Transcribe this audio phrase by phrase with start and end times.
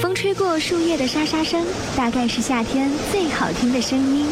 [0.00, 1.64] 风吹过树叶的沙沙声，
[1.96, 4.26] 大概是夏天最好听的声音。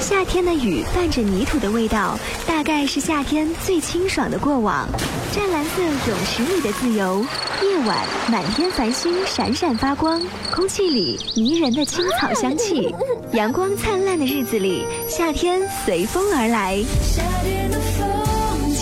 [0.00, 4.86] 夏天的雨伴着泥土的味道，大概是夏天最清爽的过往。
[5.32, 7.24] 湛蓝色泳池里的自由，
[7.62, 7.98] 夜晚
[8.30, 10.20] 满天繁星闪闪发光，
[10.52, 12.94] 空气里迷人的青草香气，
[13.32, 16.82] 阳光灿烂的日子里，夏天随风而来。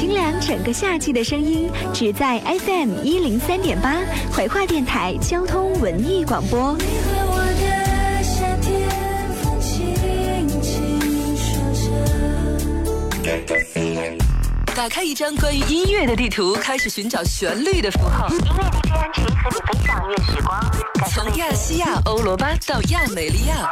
[0.03, 4.01] 清凉整个夏季的声音，只在 FM 一零三点八
[4.33, 6.77] 怀化电台交通文艺广播。
[14.75, 18.27] 打开一张关于音乐的地图，开始寻找旋律的符号。
[18.29, 20.61] 音乐 DJ 安琪和你分享音乐时光。
[21.13, 23.71] 从亚细亚欧罗巴到亚美利亚，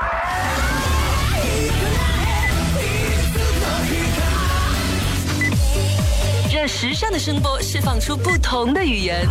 [6.60, 9.26] 让时尚的声波释放出不同的语言。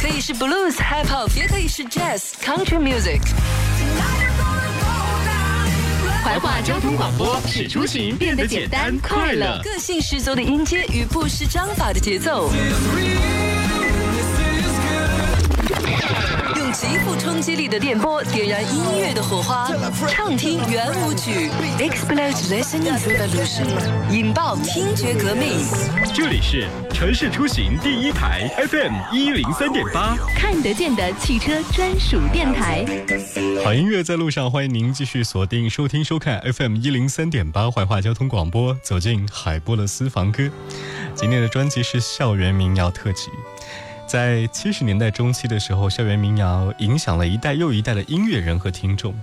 [0.00, 3.20] 可以是 blues、hip hop，也可以是 jazz、country music。
[6.22, 12.52] 怀化交通广播使出行变得简单快乐，个性十足的音阶与不失章法的节奏，
[16.82, 19.70] 极富冲击力的电波点燃音乐的火花，
[20.08, 23.68] 畅听圆舞曲，Explode listening revolution，
[24.10, 25.64] 引爆听觉革命。
[26.12, 32.84] 这里是城市出行第一台 FM 一零三点八，看得见的汽车专属电台。
[33.62, 40.50] 好音乐在路上，欢迎您继续锁定收听收看 FM 一零三点八怀化交通广播，走进海波的私房歌。
[41.14, 43.28] 今天的专辑是校园民谣特辑。
[44.12, 49.14] 在七十年代中期的时候，校园民谣影响了一代又一代的音乐人和听众，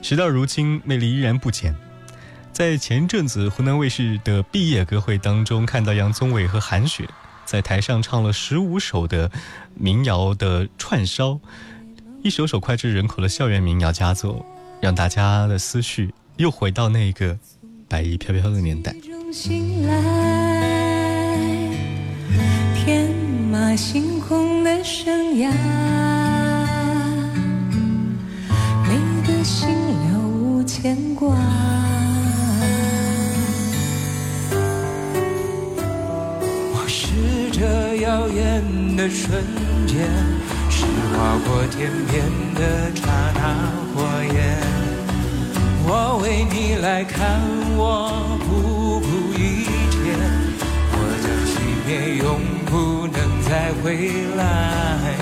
[0.00, 1.74] 时到如今魅力依然不减。
[2.50, 7.06] 在前阵子湖南卫视的毕业歌会当中，看到杨宗纬和韩雪
[7.44, 9.30] 在台上唱了十五首的
[9.74, 11.38] 民谣的串烧，
[12.22, 14.46] 一首首脍炙人口的校园民谣佳作，
[14.80, 17.38] 让大家的思绪又回到那个
[17.86, 18.96] 白衣飘飘的年代。
[19.30, 20.81] 醒来，
[23.72, 25.50] 马行空的生涯，
[28.84, 31.34] 你的心了无牵挂。
[36.74, 38.62] 我是这耀眼
[38.94, 39.42] 的瞬
[39.86, 40.06] 间，
[40.68, 40.84] 是
[41.16, 42.22] 划过天边
[42.54, 43.40] 的刹那
[43.94, 44.60] 火焰。
[45.86, 47.40] 我为你来看，
[47.78, 49.96] 我不顾一切，
[50.92, 50.94] 我
[51.24, 51.56] 将熄
[51.86, 52.28] 灭，永
[53.52, 53.98] 再回
[54.34, 55.14] 来。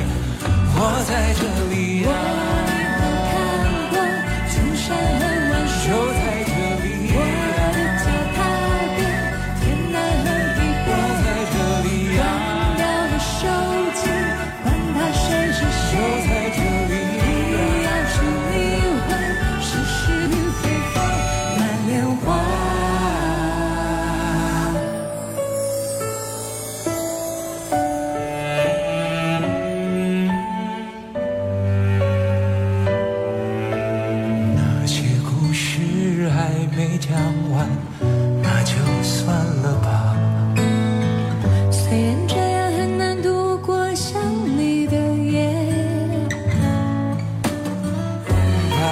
[0.77, 1.43] 我在这
[1.75, 2.60] 里啊，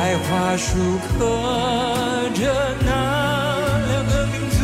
[0.09, 1.07] 白桦树刻
[2.33, 2.41] 着
[2.81, 2.91] 那
[3.89, 4.57] 两个名字，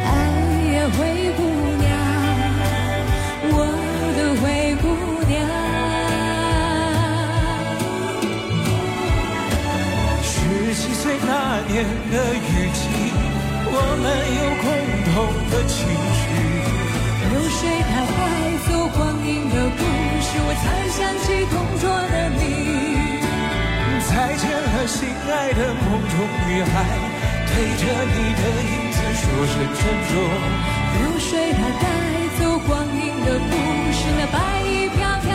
[0.00, 0.08] 哎
[0.72, 0.98] 呀，灰
[1.36, 1.40] 姑
[1.76, 1.84] 娘，
[3.52, 3.54] 我
[4.16, 4.42] 的灰
[4.80, 4.84] 姑
[5.28, 5.30] 娘。
[10.24, 10.32] 十
[10.72, 12.80] 七岁那年的雨季，
[13.66, 14.04] 我们
[14.38, 14.66] 有共
[15.12, 15.14] 同
[15.50, 15.76] 的情
[16.16, 16.24] 绪。
[17.28, 17.60] 流水
[17.90, 18.16] 它带
[18.70, 18.98] 走光
[19.28, 19.84] 阴的故
[20.22, 22.91] 事，我才想起同桌的你。
[24.32, 26.16] 再见了，心爱的梦中
[26.48, 26.72] 女孩，
[27.46, 29.78] 对着你的影子说声珍
[30.08, 30.10] 重。
[30.96, 31.84] 流水它带
[32.38, 33.52] 走光阴的故
[33.92, 34.34] 事，那白
[34.64, 35.28] 衣飘飘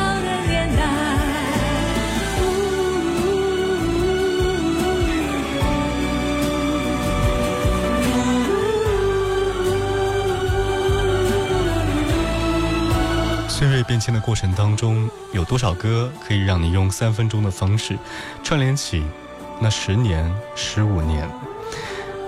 [13.98, 17.98] 变迁的过程当中，有多少歌可以让你用三分钟的方式
[18.44, 19.04] 串联起
[19.60, 21.28] 那十年、十五年？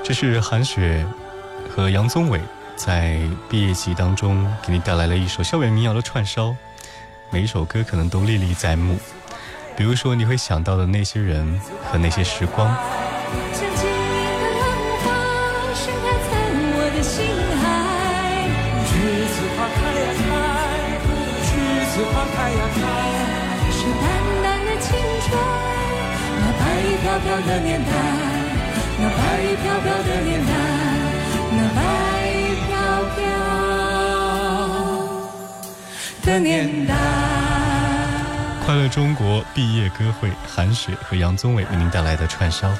[0.04, 1.06] 这是韩雪
[1.69, 2.42] 和杨宗纬
[2.75, 6.56] 在毕业季当中给你带来了一首校园民谣的串烧，
[7.30, 8.98] 每一首歌可能都历历在目。
[9.77, 12.75] 比如说，你会想到的那些人和那些时光。
[27.24, 27.92] 飘的年代，
[29.00, 30.51] 那白衣飘飘的年代，
[31.51, 31.80] 那白
[32.31, 32.38] 衣
[32.68, 32.69] 飘
[33.16, 33.19] 飘
[36.25, 36.94] 的年代。
[38.66, 42.71] 快乐中国毕业歌会，韩雪和杨宗纬为您带来的串烧。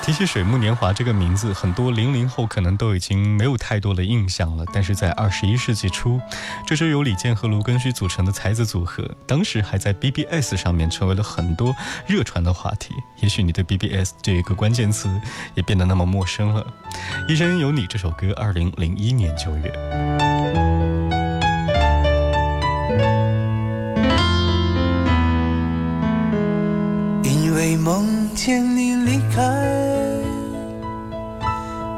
[0.00, 4.64] 提起水木年华这个名字，很多零零后可能都已经没有太多的印象了。
[4.72, 6.18] 但是在二十一世纪初，
[6.66, 12.94] 这支由李健和卢庚戌组成的才子组合，当时还在 BBS 上面成为了很多热传的话题。
[13.20, 15.10] 也许你对 BBS 这一个关键词
[15.54, 16.66] 也变得那么陌生了。
[17.30, 19.70] 《一生有你》这首歌，二零零一年九月。
[27.24, 29.42] 因为梦见你离开，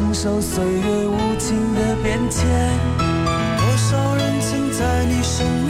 [0.00, 2.40] 承受岁月无情的变迁？
[3.58, 5.69] 多少人曾在你生命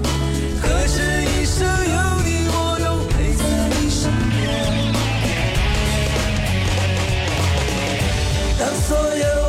[8.91, 9.40] 所有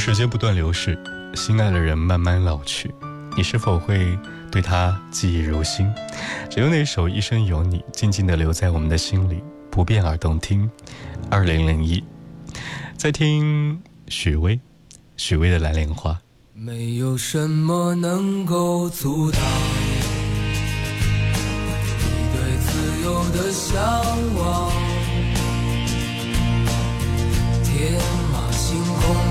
[0.00, 0.98] 时间不断流逝，
[1.34, 2.90] 心爱的人慢慢老去，
[3.36, 4.18] 你是否会
[4.50, 5.92] 对他记忆如新？
[6.48, 10.68] 只有那首《一生有你》静静地留在我们的心里，不变而动听。
[11.30, 12.02] 二零零一，
[12.96, 13.78] 在听
[14.08, 14.58] 许巍，
[15.18, 16.12] 许巍的《蓝莲花》。
[16.54, 20.00] 没有什么能够阻挡你
[22.32, 23.78] 对自由的向
[24.34, 24.69] 往，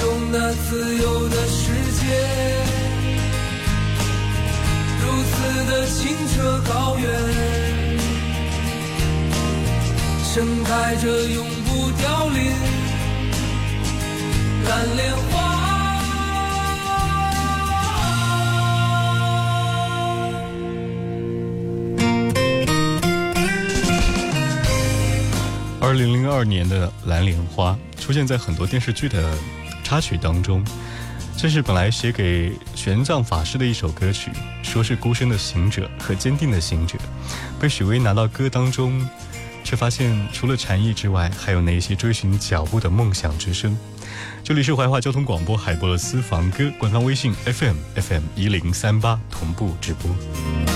[0.00, 2.04] 中那自由的世界，
[5.02, 5.34] 如此
[5.70, 7.04] 的清澈高远。
[10.22, 12.52] 盛开着永不凋零
[14.68, 15.26] 蓝莲花。
[25.80, 29.32] 二零零二年的《蓝莲花》出现在很多电视剧的
[29.86, 30.64] 插曲当中，
[31.36, 36.98] 这是本来写给玄奘法师的一首歌曲，说是孤身的行者和坚定的行者，
[37.60, 39.08] 被许巍拿到歌当中。
[39.62, 43.76] 却发现，除了禅意之外，还有那些追寻脚步的梦想之声。
[44.42, 50.75] 这里是怀化交通广播海波的私房歌官方微信 FM FM 一零三八同步直播。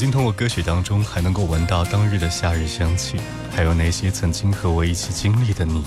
[0.00, 3.20] 如今通过歌曲当中还能够闻到当日的夏日香气，
[3.54, 5.84] 还有那些曾经和我一起经历的你。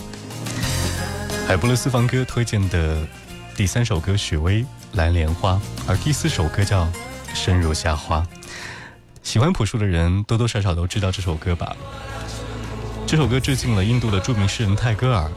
[1.47, 3.07] 海波勒私房歌推荐的
[3.55, 5.53] 第三首歌许巍《蓝莲花》，
[5.87, 6.83] 而第四首歌叫
[7.33, 8.19] 《生如夏花》。
[9.23, 11.75] 喜欢朴树的人多多少少都知道这首歌吧？
[13.07, 15.27] 这首歌致敬了印度的著名诗人泰戈尔，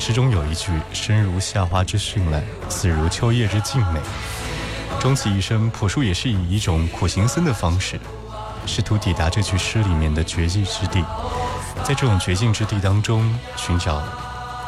[0.00, 4.00] 诗中有一句“生如夏花之绚烂，死如秋叶之静美”。
[5.00, 7.98] 终其一生，朴树也是以一种苦行僧的方式，
[8.66, 11.02] 试图抵达这句诗里面的绝境之地，
[11.82, 14.02] 在这种绝境之地当中，寻找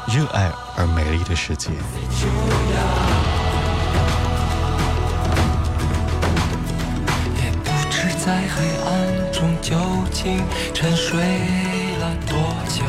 [0.09, 1.69] 热爱而美丽的世界。
[7.37, 9.77] 也不知在黑暗中究
[10.11, 11.21] 竟沉睡
[12.01, 12.39] 了多
[12.71, 12.83] 久，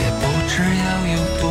[0.00, 1.50] 也不知要有多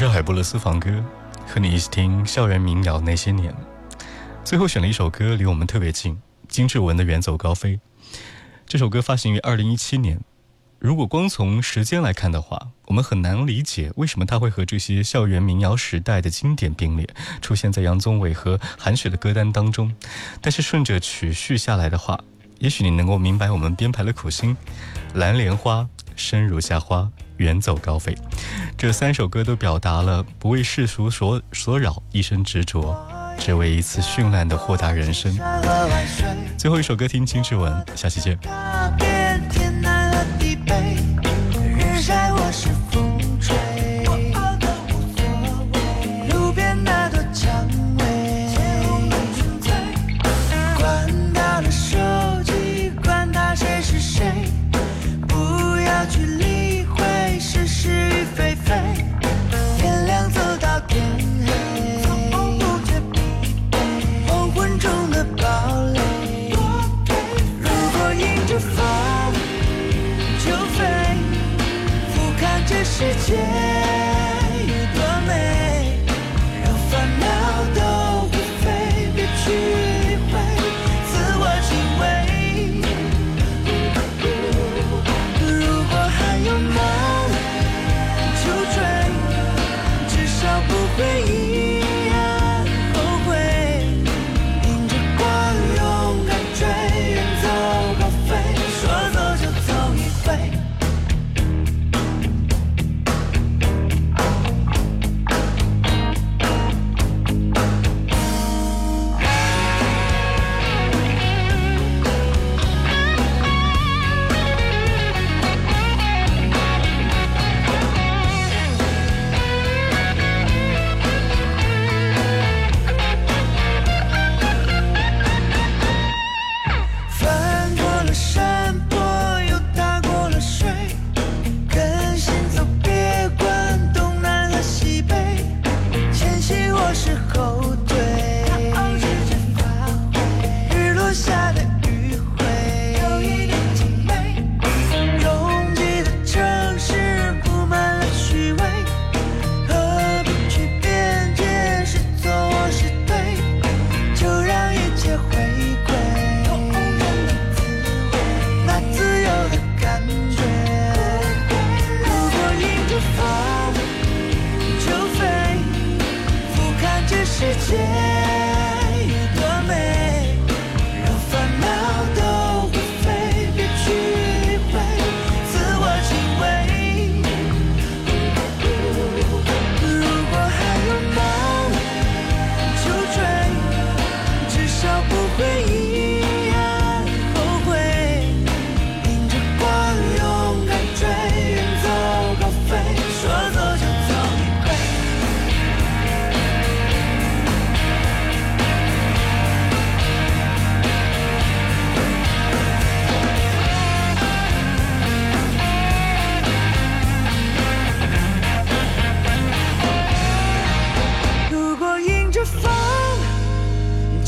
[0.00, 1.04] 是海波勒私房歌，
[1.46, 3.54] 和你一起听校园民谣那些年。
[4.42, 7.76] 最后选了一首歌，离我们特别近，金志文的《远走高飞》。
[8.66, 10.18] 这首歌发行于二零一七年。
[10.78, 17.06] 如果光从时间来看的话，我们很难理解为什么它会和这些校园民谣时代的经典并列，
[17.42, 19.94] 出现在杨宗纬和韩雪的歌单当中。
[20.40, 22.18] 但是顺着曲序下来的话，
[22.58, 24.56] 也许你能够明白我们编排的苦心。
[25.12, 25.86] 蓝莲花、
[26.16, 28.14] 生如夏花、远走高飞，
[28.76, 32.94] 这三首歌都表达了不为世俗所所扰，一生执着，
[33.38, 35.34] 只为一次绚烂的豁达人生。
[36.58, 38.38] 最后一首歌听金志文，下期见。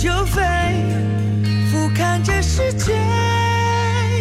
[0.02, 0.42] 就飞
[1.70, 2.92] 俯瞰这世界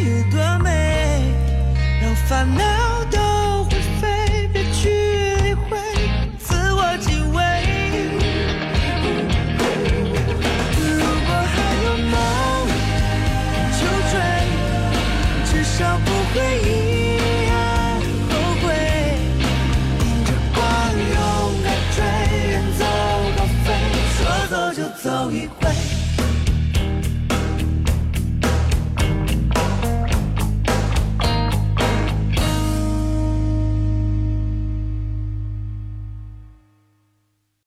[0.06, 1.34] 有多美
[2.00, 3.01] 让烦恼